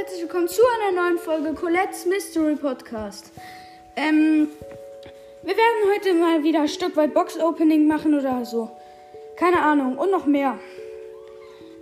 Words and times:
herzlich 0.00 0.22
willkommen 0.22 0.48
zu 0.48 0.62
einer 0.78 1.02
neuen 1.02 1.18
Folge 1.18 1.52
Colette's 1.52 2.06
Mystery 2.06 2.56
Podcast. 2.56 3.32
Ähm, 3.96 4.48
wir 5.42 5.54
werden 5.54 5.94
heute 5.94 6.14
mal 6.14 6.42
wieder 6.42 6.62
ein 6.62 6.68
Stück 6.68 6.96
weit 6.96 7.12
Box 7.12 7.38
Opening 7.38 7.86
machen 7.86 8.18
oder 8.18 8.46
so. 8.46 8.70
Keine 9.36 9.60
Ahnung 9.60 9.98
und 9.98 10.10
noch 10.10 10.24
mehr. 10.24 10.58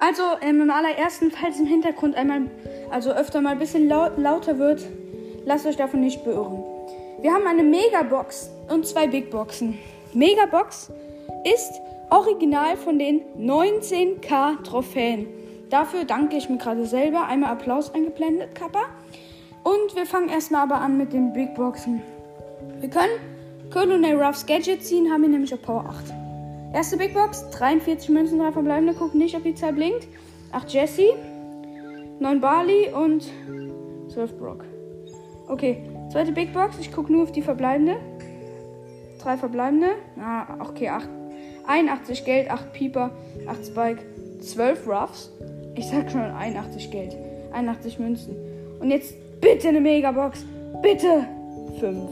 Also 0.01 0.23
ähm, 0.41 0.63
im 0.63 0.71
allerersten, 0.71 1.31
falls 1.31 1.61
im 1.61 1.67
Hintergrund 1.67 2.17
einmal, 2.17 2.51
also 2.91 3.13
öfter 3.13 3.41
mal 3.41 3.51
ein 3.51 3.61
bisschen 3.61 3.89
laut, 3.89 4.19
lauter 4.19 4.59
wird, 4.59 4.83
lasst 5.45 5.67
euch 5.67 5.77
davon 5.77 6.01
nicht 6.01 6.25
beirren. 6.25 6.65
Wir 7.21 7.33
haben 7.33 7.47
eine 7.47 7.63
Megabox 7.63 8.51
und 8.69 8.85
zwei 8.85 9.07
Big 9.07 9.31
Boxen. 9.31 9.79
Megabox 10.13 10.91
ist 11.45 11.73
original 12.11 12.77
von 12.79 12.99
den 12.99 13.21
19k 13.39 14.65
Trophäen. 14.65 15.29
Dafür 15.71 16.05
danke 16.05 16.37
ich 16.37 16.49
mir 16.49 16.59
gerade 16.59 16.87
selber. 16.87 17.27
Einmal 17.27 17.53
Applaus 17.53 17.95
eingeblendet, 17.95 18.55
Kappa. 18.55 18.85
Und 19.65 19.95
wir 19.95 20.07
fangen 20.07 20.29
erstmal 20.29 20.63
aber 20.63 20.81
an 20.81 20.97
mit 20.97 21.13
den 21.13 21.33
Big 21.33 21.55
Boxen. 21.55 22.03
Wir 22.81 22.89
können 22.89 23.13
Colonel 23.71 24.21
Ruffs 24.21 24.47
Gadget 24.47 24.83
ziehen, 24.83 25.13
haben 25.13 25.25
ihn 25.25 25.33
nämlich 25.33 25.53
auf 25.53 25.61
Power 25.61 25.85
8. 25.87 26.15
Erste 26.73 26.97
Big 26.97 27.13
Box, 27.13 27.49
43 27.51 28.09
Münzen, 28.11 28.39
3 28.39 28.53
verbleibende. 28.53 28.95
Gucken 28.95 29.19
nicht, 29.21 29.37
ob 29.37 29.43
die 29.43 29.55
Zahl 29.55 29.73
blinkt. 29.73 30.07
8 30.53 30.71
Jesse, 30.71 31.15
9 32.19 32.41
Barley 32.41 32.91
und 32.93 33.27
12 34.13 34.39
Brock. 34.39 34.65
Okay, 35.49 35.83
zweite 36.11 36.33
Big 36.33 36.53
Box. 36.53 36.79
Ich 36.79 36.93
gucke 36.93 37.13
nur 37.13 37.25
auf 37.25 37.33
die 37.33 37.43
verbleibende. 37.43 37.97
3 39.21 39.37
verbleibende. 39.37 39.89
Ah, 40.21 40.47
okay, 40.61 40.89
8. 40.89 41.09
81 41.67 42.25
Geld, 42.25 42.51
8 42.51 42.73
Pieper, 42.73 43.11
8 43.47 43.67
Spike, 43.67 44.03
12 44.41 44.87
Ruffs. 44.87 45.31
Ich 45.79 45.87
sag 45.87 46.11
schon 46.11 46.23
81 46.23 46.91
Geld. 46.91 47.17
81 47.53 48.01
Münzen. 48.01 48.35
Und 48.81 48.91
jetzt 48.91 49.15
bitte 49.41 49.69
eine 49.69 49.81
Megabox. 49.81 50.45
Bitte 50.83 51.25
5. 51.79 52.11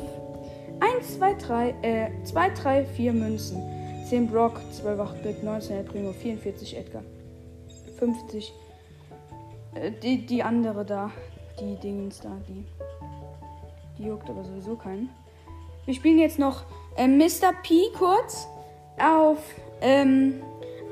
1, 0.78 1.18
2, 1.18 1.34
3, 1.34 1.74
äh, 1.82 2.10
2, 2.22 2.50
3, 2.50 2.84
4 2.84 3.12
Münzen. 3.12 3.60
10 4.08 4.28
Brock, 4.28 4.60
12 4.70 5.00
8-Bit, 5.00 5.42
19 5.42 5.76
El 5.78 5.82
Primo, 5.82 6.12
44 6.12 6.76
Edgar. 6.76 7.02
50. 7.98 8.54
Äh, 9.74 9.90
die, 10.00 10.24
die 10.24 10.44
andere 10.44 10.84
da. 10.84 11.10
Die 11.58 11.74
Dingens 11.74 12.20
da, 12.20 12.30
die. 12.48 12.64
Die 13.98 14.04
juckt 14.06 14.30
aber 14.30 14.44
sowieso 14.44 14.76
keinen. 14.76 15.10
Wir 15.86 15.94
spielen 15.94 16.20
jetzt 16.20 16.38
noch 16.38 16.62
äh, 16.96 17.08
Mr. 17.08 17.52
P 17.64 17.90
kurz 17.98 18.46
auf 19.00 19.38
ähm, 19.80 20.34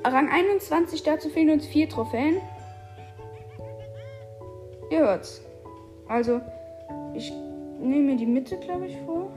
Rang 0.02 0.28
21. 0.28 1.04
Dazu 1.04 1.28
fehlen 1.28 1.50
uns 1.50 1.66
vier 1.66 1.88
Trophäen. 1.88 2.38
Ihr 4.94 5.00
hört's. 5.00 5.42
Also, 6.06 6.40
ich 7.14 7.32
nehme 7.80 8.12
mir 8.12 8.16
die 8.16 8.26
Mitte, 8.26 8.56
glaube 8.58 8.86
ich, 8.86 8.96
vor. 8.98 9.28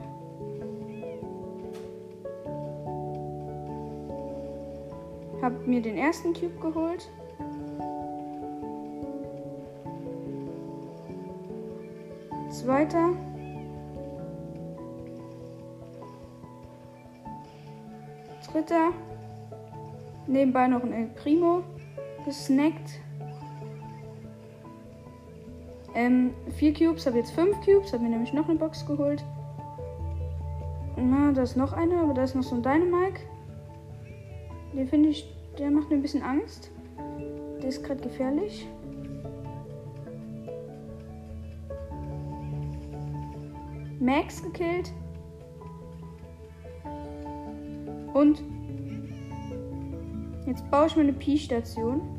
Hab 5.42 5.66
mir 5.66 5.82
den 5.82 5.98
ersten 5.98 6.32
Cube 6.32 6.60
geholt. 6.60 7.10
Zweiter. 12.50 13.10
Dritter. 18.52 18.92
Nebenbei 20.28 20.68
noch 20.68 20.84
ein 20.84 20.92
El 20.92 21.06
Primo 21.08 21.64
gesnackt. 22.24 23.00
Ähm, 25.98 26.32
vier 26.54 26.72
Cubes, 26.72 27.08
habe 27.08 27.18
jetzt 27.18 27.32
fünf 27.32 27.60
Cubes, 27.64 27.92
habe 27.92 28.04
mir 28.04 28.10
nämlich 28.10 28.32
noch 28.32 28.48
eine 28.48 28.56
Box 28.56 28.86
geholt. 28.86 29.24
Na, 30.96 31.32
da 31.32 31.42
ist 31.42 31.56
noch 31.56 31.72
eine, 31.72 31.96
aber 31.96 32.14
da 32.14 32.22
ist 32.22 32.36
noch 32.36 32.44
so 32.44 32.54
ein 32.54 32.62
Dynamike. 32.62 33.22
Den 34.74 34.86
finde 34.86 35.08
ich, 35.08 35.28
der 35.58 35.72
macht 35.72 35.90
mir 35.90 35.96
ein 35.96 36.02
bisschen 36.02 36.22
Angst. 36.22 36.70
Der 37.60 37.68
ist 37.68 37.82
gerade 37.82 38.00
gefährlich. 38.00 38.68
Max 43.98 44.40
gekillt. 44.40 44.92
Und 48.14 48.44
jetzt 50.46 50.70
baue 50.70 50.86
ich 50.86 50.94
mir 50.94 51.02
eine 51.02 51.12
Pi-Station. 51.12 52.17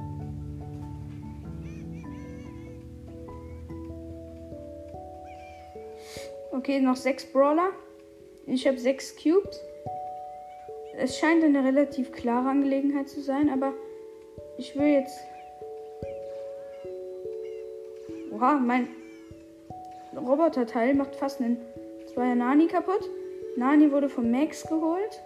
Okay, 6.51 6.79
noch 6.79 6.95
sechs 6.95 7.25
Brawler. 7.25 7.69
Ich 8.47 8.67
habe 8.67 8.77
sechs 8.77 9.15
Cubes. 9.15 9.61
Es 10.97 11.17
scheint 11.17 11.43
eine 11.43 11.63
relativ 11.63 12.11
klare 12.11 12.49
Angelegenheit 12.49 13.07
zu 13.07 13.21
sein, 13.21 13.49
aber 13.49 13.73
ich 14.57 14.77
will 14.77 14.87
jetzt. 14.87 15.19
Oha, 18.33 18.55
mein 18.55 18.89
Roboterteil 20.15 20.95
macht 20.95 21.15
fast 21.15 21.39
einen 21.39 21.57
Zweier 22.13 22.35
Nani 22.35 22.67
kaputt. 22.67 23.09
Nani 23.55 23.91
wurde 23.91 24.09
von 24.09 24.31
Max 24.31 24.63
geholt. 24.67 25.21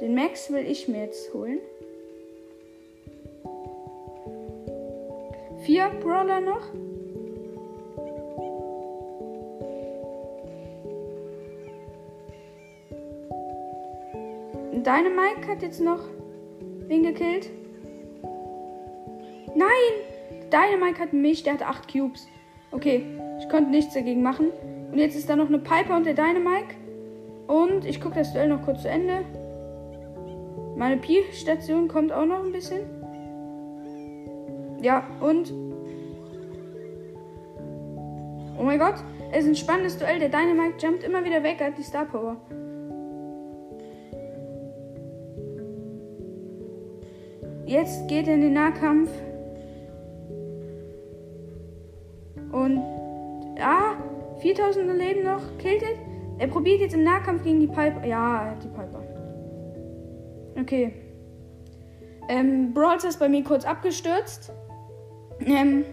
Den 0.00 0.14
Max 0.14 0.52
will 0.52 0.66
ich 0.66 0.86
mir 0.88 1.04
jetzt 1.04 1.32
holen. 1.32 1.58
Vier 5.64 5.90
Brawler 6.00 6.40
noch. 6.40 6.70
Dynamike 14.86 15.48
hat 15.48 15.62
jetzt 15.62 15.80
noch 15.80 15.98
wen 16.86 17.02
gekillt. 17.02 17.50
Nein! 19.56 19.68
Dynamike 20.52 21.00
hat 21.00 21.12
mich, 21.12 21.42
der 21.42 21.54
hat 21.54 21.62
8 21.62 21.92
Cubes. 21.92 22.28
Okay, 22.70 23.04
ich 23.40 23.48
konnte 23.48 23.70
nichts 23.70 23.94
dagegen 23.94 24.22
machen. 24.22 24.52
Und 24.92 24.98
jetzt 24.98 25.16
ist 25.16 25.28
da 25.28 25.34
noch 25.34 25.48
eine 25.48 25.58
Piper 25.58 25.96
und 25.96 26.06
der 26.06 26.14
Dynamike. 26.14 26.76
Und 27.48 27.84
ich 27.84 28.00
gucke 28.00 28.14
das 28.14 28.32
Duell 28.32 28.48
noch 28.48 28.62
kurz 28.62 28.82
zu 28.82 28.88
Ende. 28.88 29.24
Meine 30.76 30.98
Pi-Station 30.98 31.88
kommt 31.88 32.12
auch 32.12 32.26
noch 32.26 32.44
ein 32.44 32.52
bisschen. 32.52 32.82
Ja, 34.82 35.04
und. 35.20 35.52
Oh 38.56 38.62
mein 38.62 38.78
Gott, 38.78 38.94
es 39.32 39.44
ist 39.44 39.48
ein 39.48 39.56
spannendes 39.56 39.98
Duell. 39.98 40.20
Der 40.20 40.28
Dynamite 40.28 40.86
jumpt 40.86 41.02
immer 41.02 41.24
wieder 41.24 41.42
weg, 41.42 41.60
hat 41.60 41.76
die 41.76 41.82
Star 41.82 42.04
Power. 42.04 42.36
Jetzt 47.66 48.08
geht 48.08 48.28
er 48.28 48.34
in 48.34 48.42
den 48.42 48.54
Nahkampf. 48.54 49.10
Und. 52.52 52.78
Ah! 53.60 53.96
4000 54.38 54.96
Leben 54.96 55.24
noch. 55.24 55.42
Killt 55.58 55.82
it. 55.82 55.98
Er 56.38 56.48
probiert 56.48 56.80
jetzt 56.80 56.94
im 56.94 57.02
Nahkampf 57.02 57.42
gegen 57.42 57.60
die 57.60 57.66
Piper. 57.66 58.04
Ja, 58.06 58.54
die 58.62 58.68
Piper. 58.68 59.02
Okay. 60.60 60.92
Ähm, 62.28 62.74
Brawl 62.74 62.96
ist 62.96 63.18
bei 63.18 63.28
mir 63.28 63.42
kurz 63.42 63.64
abgestürzt. 63.64 64.52
Ähm, 65.40 65.84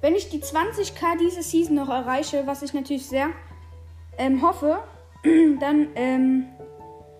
wenn 0.00 0.14
ich 0.14 0.28
die 0.28 0.40
20k 0.40 1.18
diese 1.20 1.42
Season 1.42 1.74
noch 1.74 1.88
erreiche, 1.88 2.42
was 2.46 2.62
ich 2.62 2.74
natürlich 2.74 3.06
sehr 3.06 3.28
ähm, 4.18 4.42
hoffe, 4.42 4.78
dann 5.60 5.88
ähm, 5.94 6.46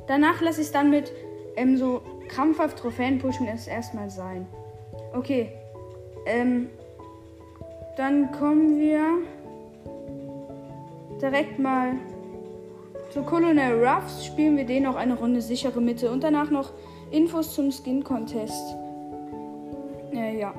danach 0.07 0.41
lasse 0.41 0.61
ich 0.61 0.67
es 0.67 0.73
dann 0.73 0.91
mit 0.91 1.13
ähm, 1.57 1.77
so 1.77 2.03
krampfhaft 2.35 2.79
Trophäen 2.79 3.19
pushen 3.19 3.47
es 3.47 3.69
erstmal 3.69 4.11
sein. 4.11 4.47
Okay. 5.15 5.53
Ähm, 6.27 6.69
dann 7.97 8.33
kommen 8.33 8.79
wir 8.79 9.05
direkt 11.21 11.59
mal 11.59 11.93
zu 13.11 13.23
Colonel 13.23 13.85
Ruffs. 13.85 14.27
Spielen 14.27 14.57
wir 14.57 14.65
den 14.65 14.83
noch 14.83 14.97
eine 14.97 15.17
Runde 15.17 15.41
sichere 15.41 15.81
Mitte 15.81 16.11
und 16.11 16.25
danach 16.25 16.51
noch 16.51 16.73
Infos 17.13 17.55
zum 17.55 17.71
Skin 17.71 18.03
Contest. 18.03 18.75
Äh, 20.13 20.39
ja. 20.39 20.53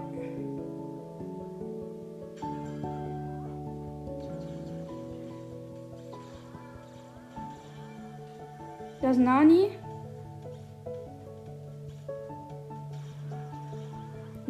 Das 9.02 9.18
Nani. 9.18 9.72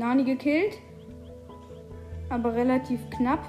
Nani 0.06 0.24
gekillt. 0.24 0.78
Aber 2.30 2.54
relativ 2.54 3.10
knapp. 3.10 3.44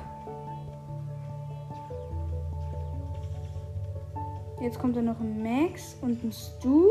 Jetzt 4.62 4.78
kommt 4.78 4.96
da 4.96 5.02
noch 5.02 5.20
ein 5.20 5.42
Max 5.42 5.98
und 6.00 6.24
ein 6.24 6.32
Stu. 6.32 6.86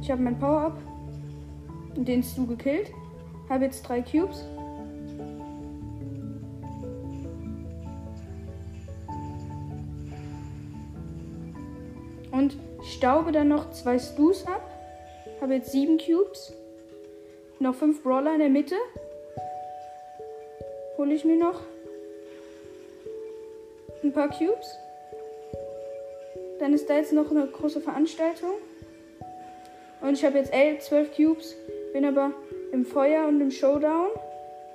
Ich 0.00 0.10
habe 0.10 0.22
mein 0.22 0.38
Power-Up. 0.38 0.78
Den 1.94 2.22
Stu 2.22 2.46
gekillt. 2.46 2.90
Habe 3.50 3.64
jetzt 3.64 3.82
drei 3.82 4.00
Cubes. 4.00 4.46
Und 12.36 12.58
staube 12.82 13.32
dann 13.32 13.48
noch 13.48 13.70
zwei 13.70 13.98
Stus 13.98 14.46
ab. 14.46 14.62
Habe 15.40 15.54
jetzt 15.54 15.72
sieben 15.72 15.96
Cubes. 15.96 16.52
Noch 17.58 17.74
fünf 17.74 18.02
Brawler 18.02 18.34
in 18.34 18.40
der 18.40 18.50
Mitte. 18.50 18.74
Hole 20.98 21.14
ich 21.14 21.24
mir 21.24 21.38
noch 21.38 21.60
ein 24.02 24.12
paar 24.12 24.28
Cubes. 24.28 24.78
Dann 26.58 26.74
ist 26.74 26.90
da 26.90 26.96
jetzt 26.96 27.12
noch 27.12 27.30
eine 27.30 27.46
große 27.46 27.80
Veranstaltung. 27.80 28.52
Und 30.02 30.12
ich 30.12 30.24
habe 30.24 30.38
jetzt 30.38 30.52
11, 30.52 30.80
12 30.80 31.16
Cubes. 31.16 31.56
Bin 31.94 32.04
aber 32.04 32.32
im 32.72 32.84
Feuer 32.84 33.26
und 33.26 33.40
im 33.40 33.50
Showdown 33.50 34.08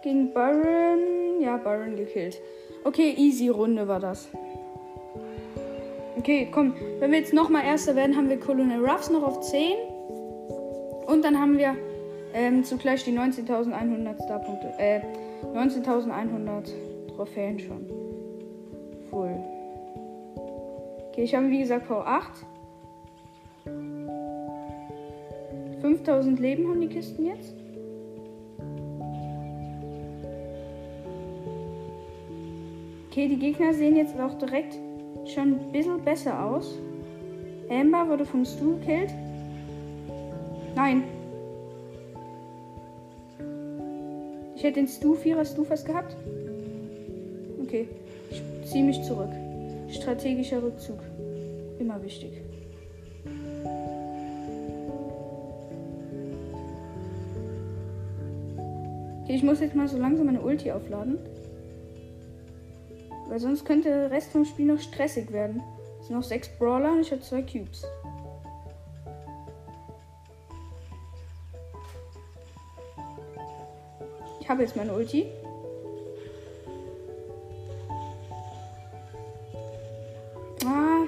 gegen 0.01 0.33
Baron. 0.33 1.39
Ja, 1.41 1.57
Baron 1.57 1.95
gekillt. 1.95 2.39
Okay, 2.83 3.13
easy 3.17 3.49
Runde 3.49 3.87
war 3.87 3.99
das. 3.99 4.27
Okay, 6.21 6.49
komm. 6.51 6.75
Wenn 6.99 7.11
wir 7.11 7.17
jetzt 7.17 7.33
nochmal 7.33 7.65
Erster 7.65 7.95
werden, 7.95 8.15
haben 8.15 8.29
wir 8.29 8.39
Colonel 8.39 8.85
Ruffs 8.85 9.09
noch 9.09 9.23
auf 9.23 9.41
10. 9.41 9.73
Und 11.07 11.25
dann 11.25 11.41
haben 11.41 11.57
wir 11.57 11.75
ähm, 12.35 12.63
zugleich 12.63 13.03
die 13.03 13.11
19.100 13.11 14.23
Starpunkte. 14.23 14.71
Äh, 14.77 15.01
19.100 15.55 17.07
Trophäen 17.15 17.57
schon. 17.57 17.87
Full. 19.09 19.35
Okay, 21.09 21.23
ich 21.23 21.33
habe 21.33 21.49
wie 21.49 21.61
gesagt 21.61 21.89
V8. 21.89 22.45
5000 25.81 26.39
Leben 26.39 26.69
haben 26.69 26.81
die 26.81 26.87
Kisten 26.87 27.25
jetzt. 27.25 27.55
Okay, 33.09 33.27
die 33.27 33.39
Gegner 33.39 33.73
sehen 33.73 33.95
jetzt 33.95 34.19
auch 34.19 34.35
direkt 34.35 34.77
schon 35.25 35.53
ein 35.53 35.71
bisschen 35.71 36.01
besser 36.03 36.43
aus. 36.43 36.77
Amber 37.69 38.07
wurde 38.09 38.25
vom 38.25 38.43
Stu 38.45 38.77
gekillt. 38.77 39.11
Nein. 40.75 41.03
Ich 44.55 44.63
hätte 44.63 44.79
den 44.79 44.87
Stu, 44.87 45.15
Vierer 45.15 45.45
Stu 45.45 45.63
fast 45.63 45.85
gehabt. 45.85 46.15
Okay, 47.63 47.87
ich 48.29 48.41
ziehe 48.69 48.83
mich 48.83 49.01
zurück. 49.03 49.31
Strategischer 49.89 50.61
Rückzug. 50.61 50.99
Immer 51.79 52.03
wichtig. 52.03 52.31
Okay, 59.23 59.35
ich 59.35 59.43
muss 59.43 59.61
jetzt 59.61 59.75
mal 59.75 59.87
so 59.87 59.97
langsam 59.97 60.25
meine 60.25 60.41
Ulti 60.41 60.71
aufladen. 60.71 61.17
Weil 63.31 63.39
sonst 63.39 63.63
könnte 63.63 63.87
der 63.87 64.11
Rest 64.11 64.33
vom 64.33 64.43
Spiel 64.43 64.65
noch 64.65 64.81
stressig 64.81 65.31
werden. 65.31 65.63
Es 66.01 66.07
sind 66.07 66.17
noch 66.17 66.23
sechs 66.23 66.49
Brawler 66.49 66.91
und 66.91 66.99
ich 66.99 67.13
habe 67.13 67.21
zwei 67.21 67.41
Cubes. 67.41 67.85
Ich 74.41 74.49
habe 74.49 74.63
jetzt 74.63 74.75
meine 74.75 74.93
Ulti. 74.93 75.27
Ah, 80.65 81.05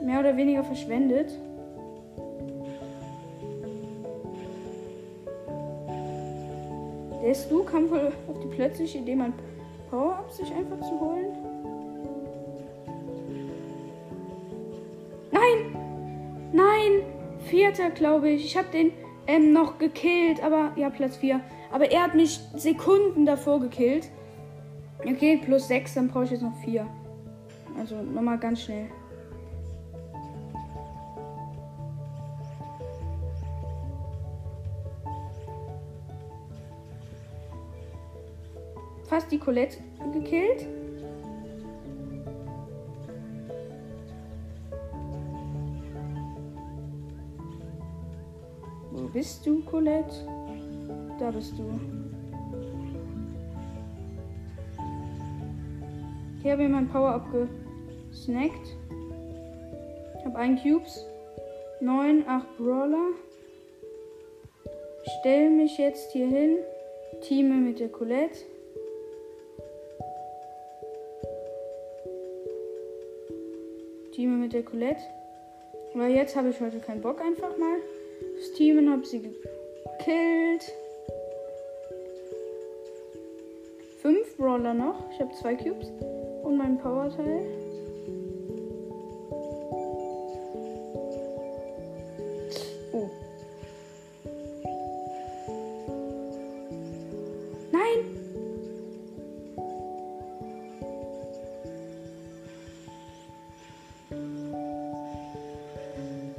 mehr 0.00 0.20
oder 0.20 0.36
weniger 0.36 0.62
verschwendet. 0.62 1.32
Der 7.24 7.34
Stu 7.34 7.64
kam 7.64 7.90
wohl 7.90 8.12
auf 8.28 8.38
die 8.40 8.54
plötzliche 8.54 8.98
Idee, 8.98 9.16
mein 9.16 9.32
Power-Up 9.92 10.32
sich 10.32 10.50
einfach 10.54 10.80
zu 10.80 10.98
holen. 10.98 11.26
Nein! 15.30 16.50
Nein! 16.54 17.02
Vierter, 17.50 17.90
glaube 17.90 18.30
ich. 18.30 18.46
Ich 18.46 18.56
habe 18.56 18.68
den 18.72 18.92
ähm, 19.26 19.52
noch 19.52 19.76
gekillt, 19.76 20.42
aber 20.42 20.72
ja, 20.76 20.88
Platz 20.88 21.16
4. 21.18 21.42
Aber 21.70 21.90
er 21.90 22.04
hat 22.04 22.14
mich 22.14 22.40
Sekunden 22.56 23.26
davor 23.26 23.60
gekillt. 23.60 24.08
Okay, 25.04 25.38
plus 25.44 25.68
6, 25.68 25.92
dann 25.92 26.08
brauche 26.08 26.24
ich 26.24 26.30
jetzt 26.30 26.42
noch 26.42 26.56
4. 26.64 26.86
Also 27.78 27.96
nochmal 27.96 28.38
ganz 28.38 28.62
schnell. 28.62 28.86
Fast 39.12 39.30
die 39.30 39.38
Colette 39.38 39.76
gekillt. 40.14 40.66
Wo 48.90 49.06
bist 49.08 49.44
du, 49.44 49.62
Colette? 49.64 50.14
Da 51.18 51.30
bist 51.30 51.52
du. 51.58 51.78
Hier 56.40 56.52
habe 56.52 56.62
ich 56.62 56.70
mein 56.70 56.88
Power 56.88 57.10
abgesnackt. 57.10 58.78
Ich 60.20 60.24
habe 60.24 60.38
einen 60.38 60.56
Cubes. 60.56 61.04
9, 61.82 62.26
8 62.26 62.56
Brawler. 62.56 63.08
Stell 65.20 65.50
mich 65.50 65.76
jetzt 65.76 66.12
hier 66.12 66.28
hin. 66.28 66.56
Teame 67.20 67.56
mit 67.56 67.78
der 67.78 67.90
Colette. 67.90 68.51
Mit 74.42 74.52
der 74.52 74.62
Colette. 74.62 75.02
Weil 75.94 76.14
jetzt 76.14 76.36
habe 76.36 76.50
ich 76.50 76.60
heute 76.60 76.78
keinen 76.80 77.00
Bock 77.00 77.20
einfach 77.20 77.56
mal. 77.56 77.76
Das 78.36 78.52
Teamen 78.52 78.90
habe 78.90 79.06
sie 79.06 79.20
gekillt. 79.20 80.72
Fünf 84.00 84.36
Brawler 84.36 84.74
noch. 84.74 85.10
Ich 85.12 85.20
habe 85.20 85.32
zwei 85.34 85.54
Cubes 85.54 85.88
und 86.42 86.56
mein 86.56 86.78
Powerteil. 86.78 87.61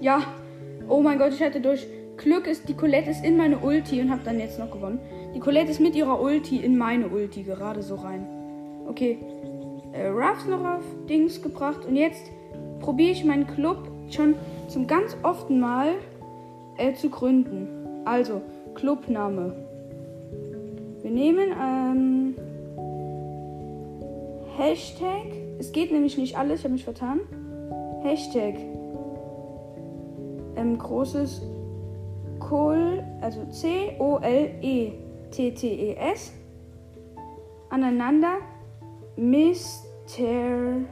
Ja. 0.04 0.22
Oh 0.90 1.02
mein 1.02 1.18
Gott, 1.18 1.32
ich 1.32 1.42
hatte 1.42 1.62
durch 1.62 1.88
Glück 2.18 2.46
ist 2.46 2.68
die 2.68 2.74
Colette 2.74 3.10
ist 3.10 3.24
in 3.24 3.38
meine 3.38 3.60
Ulti 3.60 4.02
und 4.02 4.12
habe 4.12 4.22
dann 4.26 4.38
jetzt 4.38 4.60
noch 4.60 4.70
gewonnen. 4.70 5.00
Die 5.34 5.40
Colette 5.40 5.72
ist 5.72 5.80
mit 5.80 5.96
ihrer 5.96 6.22
Ulti 6.22 6.58
in 6.58 6.78
meine 6.78 7.08
Ulti 7.08 7.44
gerade 7.44 7.82
so 7.82 7.96
rein. 7.96 8.28
Okay. 8.86 9.18
Äh, 9.94 10.08
Ruffs 10.08 10.46
noch 10.46 10.60
auf 10.60 10.84
Dings 11.08 11.42
gebracht 11.42 11.86
und 11.86 11.96
jetzt 11.96 12.26
probiere 12.82 13.12
ich 13.12 13.24
meinen 13.24 13.48
Club 13.48 13.78
schon 14.10 14.36
zum 14.68 14.88
ganz 14.88 15.16
oft 15.24 15.50
Mal 15.50 15.94
äh, 16.78 16.94
zu 16.94 17.10
gründen. 17.10 17.70
Also, 18.04 18.42
Clubname. 18.76 19.56
Wir 21.02 21.12
nehmen 21.12 21.54
ähm, 21.62 22.36
Hashtag. 24.58 25.32
Es 25.60 25.72
geht 25.72 25.94
nämlich 25.94 26.18
nicht 26.18 26.38
alles, 26.38 26.60
ich 26.60 26.66
habe 26.66 26.74
mich 26.74 26.84
vertan. 26.84 27.22
Hashtag. 28.04 28.56
Ähm, 30.64 30.78
großes 30.78 31.42
Kohl, 32.40 33.04
also 33.22 33.46
C-O-L-E-T-T-E-S. 33.50 34.24
Aneinander. 37.70 38.38
Mystery. 39.16 40.90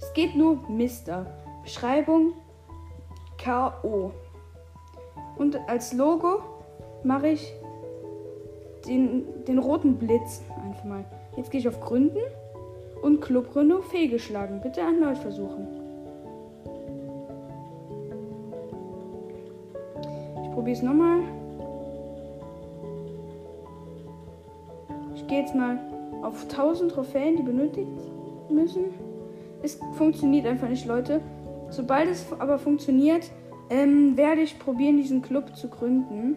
Es 0.00 0.12
geht 0.14 0.36
nur 0.36 0.58
Mister. 0.68 1.26
Beschreibung 1.62 2.34
K.O. 3.38 4.12
Und 5.36 5.58
als 5.68 5.92
Logo 5.92 6.40
mache 7.02 7.28
ich 7.28 7.52
den, 8.86 9.24
den 9.46 9.58
roten 9.58 9.96
Blitz 9.96 10.42
einfach 10.64 10.84
mal. 10.84 11.04
Jetzt 11.36 11.50
gehe 11.50 11.60
ich 11.60 11.68
auf 11.68 11.80
Gründen 11.80 12.20
und 13.02 13.20
Clubgründung 13.20 13.82
fehlgeschlagen. 13.82 14.60
Bitte 14.60 14.80
erneut 14.80 15.18
versuchen. 15.18 15.85
Probiere 20.66 20.78
es 20.78 20.82
nochmal. 20.82 21.20
Ich 25.14 25.26
gehe 25.28 25.40
jetzt 25.40 25.54
mal 25.54 25.78
auf 26.22 26.42
1000 26.42 26.90
Trophäen, 26.90 27.36
die 27.36 27.42
benötigt 27.44 27.88
müssen. 28.50 28.86
Es 29.62 29.78
funktioniert 29.96 30.44
einfach 30.44 30.68
nicht, 30.68 30.84
Leute. 30.86 31.20
Sobald 31.70 32.08
es 32.10 32.26
aber 32.36 32.58
funktioniert, 32.58 33.30
ähm, 33.70 34.16
werde 34.16 34.40
ich 34.40 34.58
probieren, 34.58 34.96
diesen 34.96 35.22
Club 35.22 35.54
zu 35.54 35.68
gründen. 35.68 36.36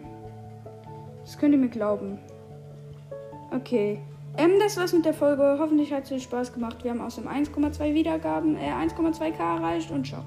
Das 1.24 1.36
könnt 1.36 1.52
ihr 1.52 1.58
mir 1.58 1.68
glauben. 1.68 2.20
Okay. 3.52 3.98
Ähm, 4.38 4.52
das 4.60 4.76
war's 4.76 4.92
mit 4.92 5.06
der 5.06 5.14
Folge. 5.14 5.56
Hoffentlich 5.58 5.92
hat 5.92 6.04
es 6.04 6.12
euch 6.12 6.22
Spaß 6.22 6.52
gemacht. 6.52 6.84
Wir 6.84 6.92
haben 6.92 7.00
außerdem 7.00 7.28
1,2 7.28 7.94
Wiedergaben, 7.94 8.56
äh, 8.56 8.70
1,2k 8.70 9.40
erreicht 9.40 9.90
und 9.90 10.06
ciao. 10.06 10.22